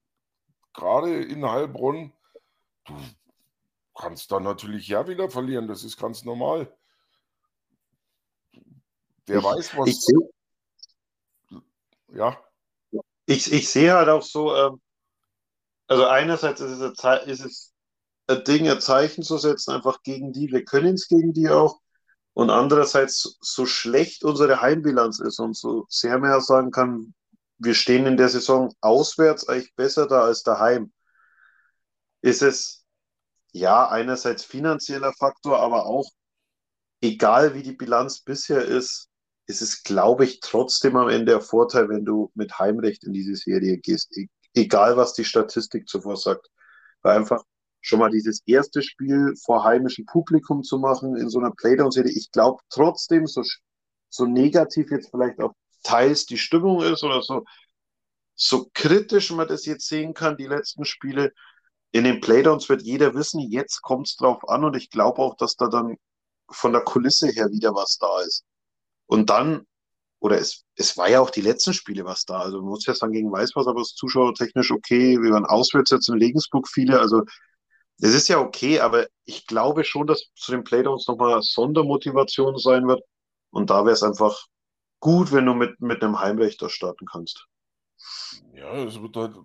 [0.73, 2.11] gerade in Heilbronn,
[2.85, 2.95] du
[3.93, 6.75] kannst dann natürlich ja wieder verlieren, das ist ganz normal.
[9.29, 9.87] Wer ich, weiß, was.
[9.87, 10.05] Ich
[12.13, 12.37] ja.
[13.27, 14.81] Ich, ich sehe halt auch so, ähm,
[15.87, 17.73] also einerseits ist es, ein, ist es
[18.25, 21.79] ein Ding, ein Zeichen zu setzen, einfach gegen die, wir können es gegen die auch.
[22.33, 27.13] Und andererseits, so schlecht unsere Heimbilanz ist und so sehr mehr sagen kann,
[27.59, 30.91] wir stehen in der Saison auswärts eigentlich besser da als daheim.
[32.21, 32.85] Ist es
[33.51, 36.09] ja einerseits finanzieller Faktor, aber auch
[37.01, 39.08] egal wie die Bilanz bisher ist,
[39.49, 43.35] ist es, glaube ich, trotzdem am Ende der Vorteil, wenn du mit Heimrecht in diese
[43.35, 46.49] Serie gehst, e egal was die Statistik zuvor sagt.
[47.01, 47.43] Weil einfach
[47.81, 52.31] schon mal dieses erste Spiel vor heimischem Publikum zu machen in so einer Playdown-Serie, ich
[52.31, 53.43] glaube trotzdem, so
[54.09, 57.45] so negativ jetzt vielleicht auch teils die Stimmung ist oder so,
[58.35, 61.33] so kritisch man das jetzt sehen kann, die letzten Spiele,
[61.91, 65.35] in den Playdowns wird jeder wissen, jetzt kommt es drauf an und ich glaube auch,
[65.37, 65.97] dass da dann
[66.51, 68.45] von der Kulisse her wieder was da ist.
[69.09, 69.65] Und dann,
[70.19, 72.41] oder es, es war ja auch die letzten Spiele was da.
[72.41, 75.19] Also man muss ja sagen, gegen Weißwasser aber es zuschauertechnisch okay.
[75.19, 76.99] Wir waren auswärts jetzt in Regensburg viele.
[76.99, 77.23] Also
[77.99, 82.87] es ist ja okay, aber ich glaube schon, dass zu den Playdowns nochmal Sondermotivation sein
[82.87, 83.01] wird.
[83.49, 84.45] Und da wäre es einfach
[84.99, 87.47] gut, wenn du mit, mit einem Heimwächter starten kannst.
[88.53, 89.35] Ja, es wird halt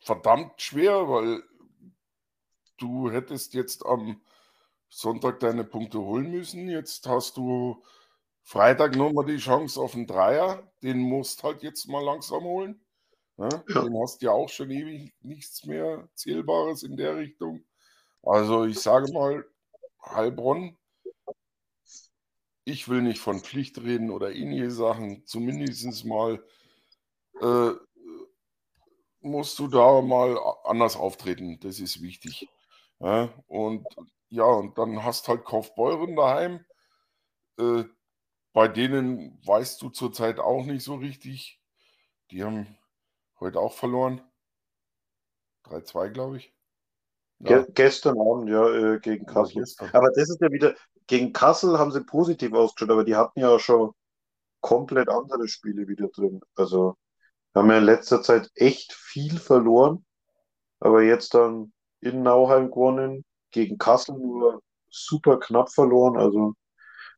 [0.00, 1.42] verdammt schwer, weil
[2.76, 4.20] du hättest jetzt am
[4.90, 6.68] Sonntag deine Punkte holen müssen.
[6.68, 7.82] Jetzt hast du
[8.46, 10.62] Freitag nochmal die Chance auf einen Dreier.
[10.80, 12.80] Den musst halt jetzt mal langsam holen.
[13.38, 13.82] Ja, ja.
[13.82, 17.64] Den hast ja auch schon ewig nichts mehr Zählbares in der Richtung.
[18.22, 19.44] Also ich sage mal,
[20.00, 20.78] Heilbronn,
[22.64, 26.40] ich will nicht von Pflicht reden oder ähnliche Sachen, zumindest mal
[27.40, 27.72] äh,
[29.22, 31.58] musst du da mal anders auftreten.
[31.58, 32.48] Das ist wichtig.
[33.00, 33.84] Ja, und
[34.28, 36.64] ja, und dann hast halt Kaufbeuren daheim.
[37.58, 37.84] Äh,
[38.56, 41.60] bei denen weißt du zurzeit auch nicht so richtig.
[42.30, 42.66] Die haben
[43.38, 44.22] heute auch verloren.
[45.64, 46.54] 3-2, glaube ich.
[47.40, 47.60] Ja.
[47.60, 49.62] Ge gestern Abend, ja, äh, gegen Kassel.
[49.62, 50.74] Ja, aber das ist ja wieder,
[51.06, 53.92] gegen Kassel haben sie positiv ausgeschaut, aber die hatten ja schon
[54.60, 56.40] komplett andere Spiele wieder drin.
[56.54, 56.96] Also
[57.54, 60.06] haben ja in letzter Zeit echt viel verloren,
[60.80, 66.16] aber jetzt dann in Nauheim gewonnen, gegen Kassel nur super knapp verloren.
[66.16, 66.54] Also,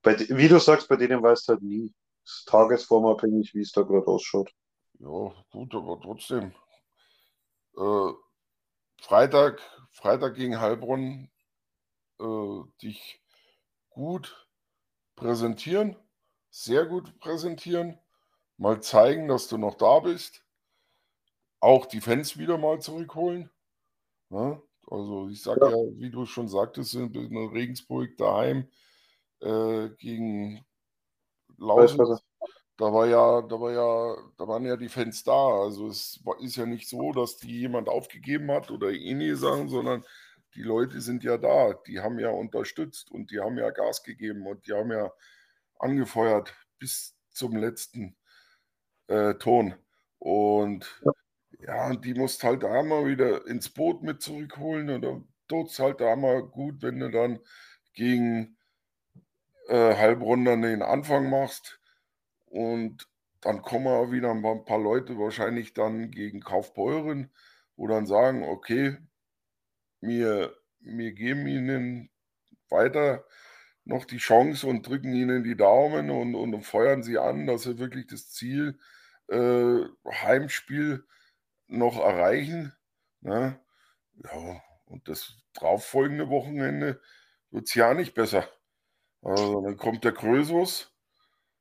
[0.03, 1.95] bei, wie du sagst, bei denen weißt du halt nie.
[2.25, 4.53] Es ist tagesformabhängig, wie es da gerade ausschaut.
[4.99, 6.53] Ja, gut, aber trotzdem.
[7.77, 8.13] Äh,
[9.01, 9.61] Freitag,
[9.93, 11.31] Freitag gegen Heilbronn
[12.21, 13.23] äh, dich
[13.91, 14.49] gut
[15.15, 15.97] präsentieren,
[16.51, 17.99] sehr gut präsentieren,
[18.57, 20.45] mal zeigen, dass du noch da bist,
[21.61, 23.51] auch die Fans wieder mal zurückholen.
[24.31, 24.61] Ne?
[24.91, 25.71] also ich sage ja.
[25.71, 25.99] ja.
[25.99, 28.69] wie du schon sagtest, in, in Regensburg daheim
[29.40, 30.64] äh, gegen
[31.57, 32.22] Lausitz.
[32.79, 35.62] Da war ja, da war ja, da waren ja die Fans da.
[35.62, 40.05] Also es ist ja nicht so, dass die jemand aufgegeben hat oder ähnliche Sachen, sondern
[40.55, 41.74] die Leute sind ja da.
[41.87, 45.12] Die haben ja unterstützt und die haben ja Gas gegeben und die haben ja
[45.79, 48.16] angefeuert bis zum letzten
[49.09, 49.74] äh, Ton.
[50.18, 51.03] Und
[51.61, 51.94] ja.
[51.96, 54.90] die musst halt da mal wieder ins Boot mit zurückholen.
[54.90, 57.40] Und dann tut es halt da mal gut, wenn du dann
[57.94, 58.58] gegen
[59.69, 61.81] äh, Heilbronn den Anfang machst
[62.47, 63.09] und
[63.41, 67.31] dann kommen auch wieder ein paar Leute wahrscheinlich dann gegen Kaufbeuren,
[67.77, 68.97] wo dann sagen, okay,
[70.01, 72.11] wir, wir geben ihnen
[72.69, 73.25] weiter
[73.85, 77.79] noch die Chance und drücken ihnen die Daumen und, und feuern sie an, dass sie
[77.79, 78.79] wirklich das Ziel
[79.29, 81.07] äh, Heimspiel
[81.69, 82.75] noch erreichen.
[83.21, 83.59] Ne?
[84.25, 87.01] Ja, und das darauffolgende Wochenende
[87.51, 88.49] wird es ja nicht besser.
[89.23, 90.93] Also dann kommt der Krösus.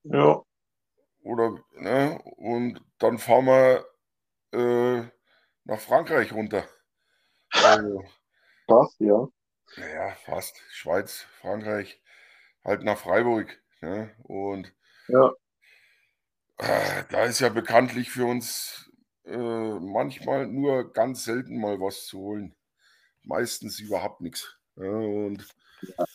[0.04, 0.41] Ja.
[1.24, 2.22] Oder, ne?
[2.38, 3.86] Und dann fahren wir
[4.54, 5.10] äh,
[5.65, 6.65] nach Frankreich runter.
[7.52, 8.04] Also,
[8.67, 9.28] fast, ja.
[9.76, 10.62] Naja, fast.
[10.72, 12.02] Schweiz, Frankreich,
[12.63, 13.62] halt nach Freiburg.
[13.82, 14.15] Ne?
[14.24, 14.74] Und
[15.08, 15.32] ja.
[16.58, 18.91] äh, da ist ja bekanntlich für uns
[19.26, 22.56] äh, manchmal nur ganz selten mal was zu holen.
[23.24, 24.58] Meistens überhaupt nichts.
[24.78, 25.46] Ja, und,
[25.82, 26.06] ja.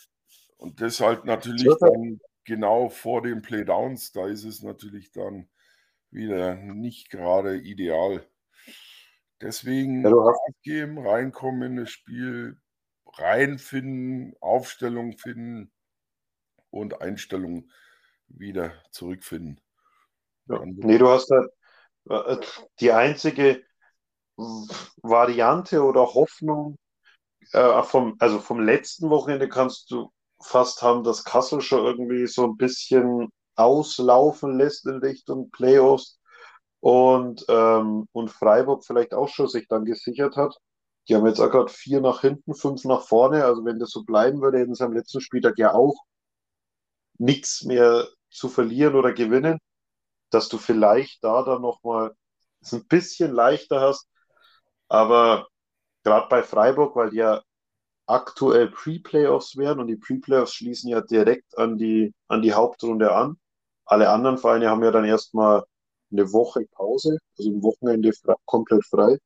[0.63, 5.49] Und deshalb natürlich dann genau vor den Playdowns, da ist es natürlich dann
[6.11, 8.25] wieder nicht gerade ideal.
[9.41, 10.13] Deswegen ja,
[10.63, 12.61] geben, reinkommen in das Spiel,
[13.07, 15.73] reinfinden, Aufstellung finden
[16.71, 17.69] und Einstellung
[18.29, 19.61] wieder zurückfinden.
[20.47, 20.61] Ja.
[20.65, 21.45] Nee, du hast da
[22.09, 22.37] äh,
[22.79, 23.65] die einzige
[24.37, 26.79] Variante oder Hoffnung
[27.51, 30.13] äh, vom, also vom letzten Wochenende kannst du
[30.43, 36.19] fast haben, dass Kassel schon irgendwie so ein bisschen auslaufen lässt in Richtung Playoffs
[36.81, 40.57] und, ähm, und Freiburg vielleicht auch schon sich dann gesichert hat.
[41.09, 43.45] Die haben jetzt auch gerade vier nach hinten, fünf nach vorne.
[43.45, 45.95] Also wenn das so bleiben würde, hätten sie am letzten Spieltag ja auch
[47.19, 49.59] nichts mehr zu verlieren oder gewinnen,
[50.31, 52.15] dass du vielleicht da dann nochmal
[52.61, 54.09] es ein bisschen leichter hast.
[54.89, 55.49] Aber
[56.05, 57.43] gerade bei Freiburg, weil die ja
[58.13, 63.37] aktuell Pre-Playoffs werden und die Pre-Playoffs schließen ja direkt an die, an die Hauptrunde an.
[63.85, 65.65] Alle anderen Vereine haben ja dann erstmal
[66.11, 68.13] eine Woche Pause, also ein Wochenende
[68.45, 69.19] komplett frei.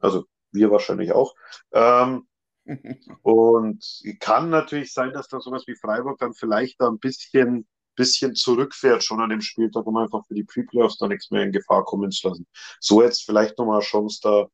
[0.00, 1.34] Also wir wahrscheinlich auch.
[1.72, 2.26] Ähm,
[3.22, 8.34] und kann natürlich sein, dass da sowas wie Freiburg dann vielleicht da ein bisschen bisschen
[8.34, 11.84] zurückfährt schon an dem Spieltag, um einfach für die Pre-Playoffs da nichts mehr in Gefahr
[11.84, 12.46] kommen zu lassen.
[12.78, 14.46] So jetzt vielleicht nochmal Chance da,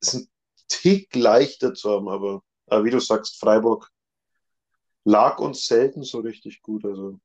[0.00, 0.28] ist ein
[0.68, 3.88] Tick leichter zu haben, aber, aber wie du sagst, Freiburg
[5.04, 6.84] lag uns selten so richtig gut.
[6.84, 7.20] Also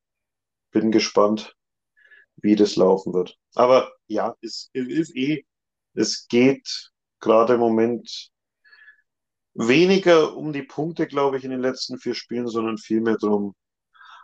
[0.71, 1.55] bin gespannt,
[2.35, 3.37] wie das laufen wird.
[3.55, 5.45] Aber ja, es ist eh,
[5.93, 8.31] es geht gerade im Moment
[9.53, 13.55] weniger um die Punkte, glaube ich, in den letzten vier Spielen, sondern vielmehr darum,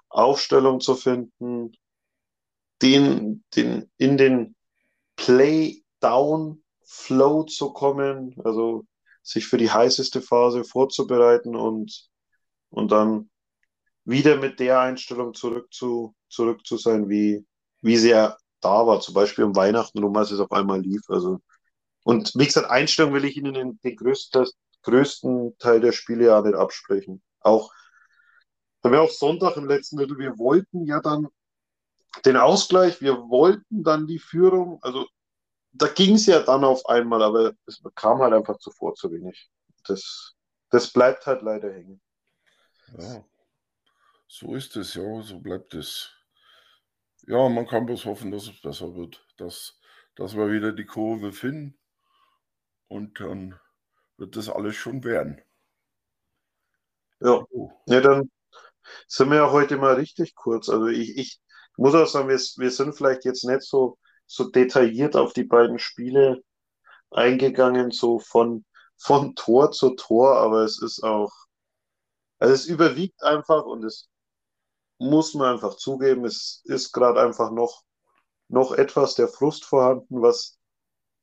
[0.09, 1.75] Aufstellung zu finden,
[2.83, 4.55] den, den, in den
[5.15, 8.85] Play-Down-Flow zu kommen, also
[9.23, 12.07] sich für die heißeste Phase vorzubereiten und,
[12.69, 13.29] und dann
[14.05, 17.45] wieder mit der Einstellung zurück zu, zurück zu sein, wie,
[17.81, 21.01] wie sie ja da war, zum Beispiel um Weihnachten rum, als es auf einmal lief.
[21.09, 21.39] Also,
[22.03, 24.45] und wie gesagt, Einstellung will ich Ihnen den, den größten,
[24.83, 27.21] größten Teil der Spiele ja nicht absprechen.
[27.39, 27.71] Auch,
[28.83, 31.27] haben wir auch Sonntag im letzten Drittel, wir wollten ja dann
[32.25, 35.07] den Ausgleich, wir wollten dann die Führung, also
[35.73, 39.49] da ging es ja dann auf einmal, aber es kam halt einfach zuvor zu wenig.
[39.85, 40.33] Das,
[40.69, 42.01] das bleibt halt leider hängen.
[42.97, 43.25] Ja.
[44.27, 46.11] So ist es, ja, so bleibt es.
[47.25, 49.79] Ja, man kann bloß hoffen, dass es besser wird, dass,
[50.15, 51.77] dass wir wieder die Kurve finden
[52.87, 53.59] und dann
[54.17, 55.41] wird das alles schon werden.
[57.19, 57.71] Ja, oh.
[57.87, 58.29] ja dann
[59.07, 60.69] sind wir ja heute mal richtig kurz.
[60.69, 61.39] Also ich, ich
[61.77, 65.79] muss auch sagen, wir, wir sind vielleicht jetzt nicht so, so detailliert auf die beiden
[65.79, 66.43] Spiele
[67.11, 68.65] eingegangen, so von,
[68.97, 71.31] von Tor zu Tor, aber es ist auch,
[72.39, 74.09] also es überwiegt einfach und es
[74.97, 77.83] muss man einfach zugeben, es ist gerade einfach noch,
[78.47, 80.57] noch etwas der Frust vorhanden, was,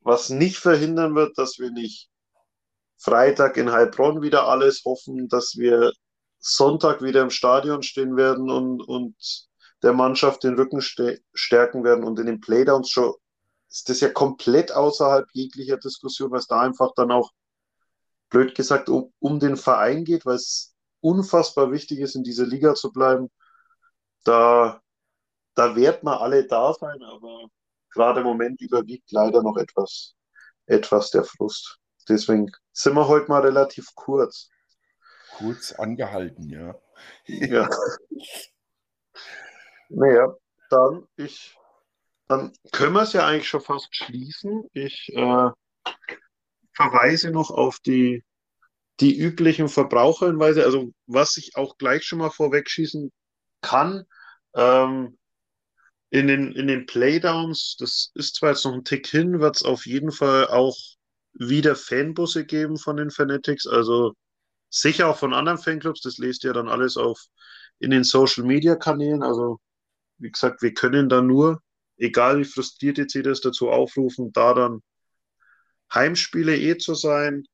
[0.00, 2.10] was nicht verhindern wird, dass wir nicht
[2.98, 5.92] Freitag in Heilbronn wieder alles hoffen, dass wir
[6.38, 9.48] Sonntag wieder im Stadion stehen werden und, und
[9.82, 13.14] der Mannschaft den Rücken stärken werden und in den Playdowns schon
[13.68, 17.30] ist das ja komplett außerhalb jeglicher Diskussion, weil es da einfach dann auch
[18.28, 22.74] blöd gesagt um, um den Verein geht, weil es unfassbar wichtig ist, in dieser Liga
[22.74, 23.30] zu bleiben
[24.24, 24.80] da,
[25.54, 27.48] da wird man alle da sein, aber
[27.90, 30.14] gerade im Moment überwiegt leider noch etwas,
[30.66, 31.78] etwas der Frust.
[32.08, 34.48] Deswegen sind wir heute mal relativ kurz.
[35.36, 36.74] Kurz angehalten, ja.
[37.26, 37.68] ja.
[39.90, 40.34] naja,
[40.70, 41.56] dann ich,
[42.28, 44.64] dann können wir es ja eigentlich schon fast schließen.
[44.72, 45.50] Ich äh,
[46.74, 48.24] verweise noch auf die,
[49.00, 53.10] die üblichen Verbraucherhinweise, also was ich auch gleich schon mal vorwegschießen
[53.60, 54.04] kann.
[54.54, 55.18] Ähm,
[56.10, 59.62] in den, in den Playdowns, das ist zwar jetzt noch ein Tick hin, wird es
[59.62, 60.76] auf jeden Fall auch
[61.34, 64.14] wieder Fanbusse geben von den Fanatics, also
[64.70, 67.20] sicher auch von anderen Fanclubs, das lest ihr dann alles auf
[67.78, 69.58] in den Social Media Kanälen, also
[70.20, 71.62] wie gesagt, wir können da nur,
[71.96, 74.82] egal wie frustriert jetzt jeder ist, dazu aufrufen, da dann
[75.92, 77.44] Heimspiele eh zu sein,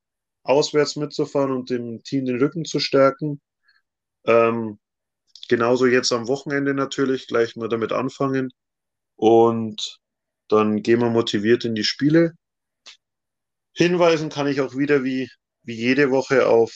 [0.43, 3.41] auswärts mitzufahren und dem Team den Rücken zu stärken.
[4.25, 4.79] Ähm,
[5.49, 8.51] Genauso jetzt am Wochenende natürlich, gleich mal damit anfangen.
[9.15, 10.01] Und
[10.49, 12.33] dann gehen wir motiviert in die Spiele.
[13.73, 15.31] Hinweisen kann ich auch wieder wie,
[15.63, 16.73] wie jede Woche auf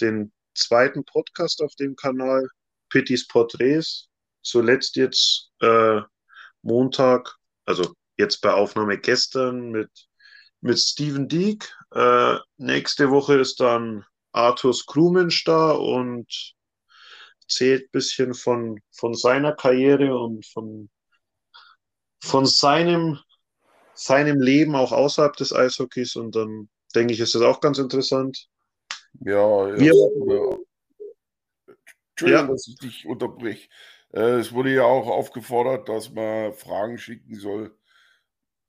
[0.00, 2.48] den zweiten Podcast auf dem Kanal,
[2.88, 4.07] Pittys Porträts.
[4.42, 6.00] Zuletzt jetzt äh,
[6.62, 9.90] Montag, also jetzt bei Aufnahme gestern mit,
[10.60, 11.72] mit Steven Deek.
[11.92, 16.54] Äh, nächste Woche ist dann Arthur Skrumensch da und
[17.42, 20.90] erzählt ein bisschen von, von seiner Karriere und von,
[22.22, 23.18] von seinem,
[23.94, 26.16] seinem Leben auch außerhalb des Eishockeys.
[26.16, 28.48] Und dann denke ich, ist das auch ganz interessant.
[29.20, 29.78] Ja, ja.
[29.78, 29.92] Wir,
[32.10, 32.52] Entschuldigung, ja.
[32.52, 33.70] dass ich dich unterbrich.
[34.12, 37.76] Äh, es wurde ja auch aufgefordert, dass man Fragen schicken soll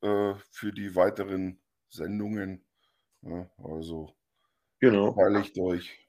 [0.02, 2.65] äh, für die weiteren Sendungen.
[3.21, 4.15] Ja, also
[4.80, 5.13] genau.
[5.13, 6.08] beteiligt euch.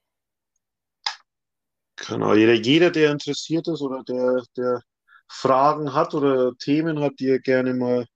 [1.96, 4.80] Genau, jeder, jeder, der interessiert ist oder der, der
[5.28, 8.06] Fragen hat oder Themen hat, die er gerne mal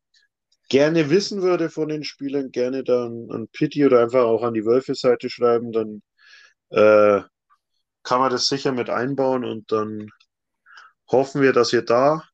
[0.69, 4.65] gerne wissen würde von den Spielern, gerne dann an Pitti oder einfach auch an die
[4.65, 6.03] Wölfe-Seite schreiben, dann
[6.71, 7.23] äh,
[8.03, 10.09] kann man das sicher mit einbauen und dann
[11.15, 12.29] hoffen wir, dass ihr da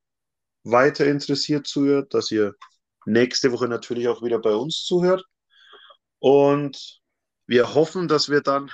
[0.65, 2.55] weiter interessiert zuhört, dass ihr
[3.07, 5.25] nächste Woche natürlich auch wieder bei uns zuhört.
[6.19, 7.01] Und
[7.47, 8.71] wir hoffen, dass wir dann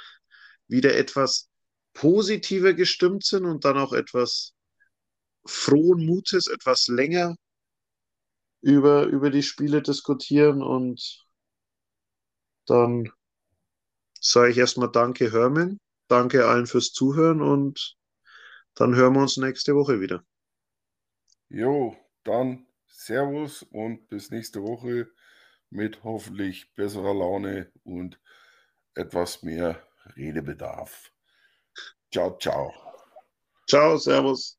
[0.68, 1.48] wieder etwas
[1.92, 4.54] positiver gestimmt sind und dann auch etwas
[5.46, 7.36] frohen Mutes, etwas länger
[8.61, 11.24] über, über die Spiele diskutieren und
[12.66, 13.11] dann
[14.20, 15.78] sage ich erstmal Danke, Hermann.
[16.09, 17.95] Danke allen fürs Zuhören und
[18.76, 20.24] dann hören wir uns nächste Woche wieder.
[21.48, 25.08] Jo, dann Servus und bis nächste Woche
[25.70, 28.20] mit hoffentlich besserer Laune und
[28.94, 29.82] etwas mehr
[30.16, 31.12] Redebedarf.
[32.12, 32.72] Ciao, ciao.
[33.68, 34.58] Ciao, Servus.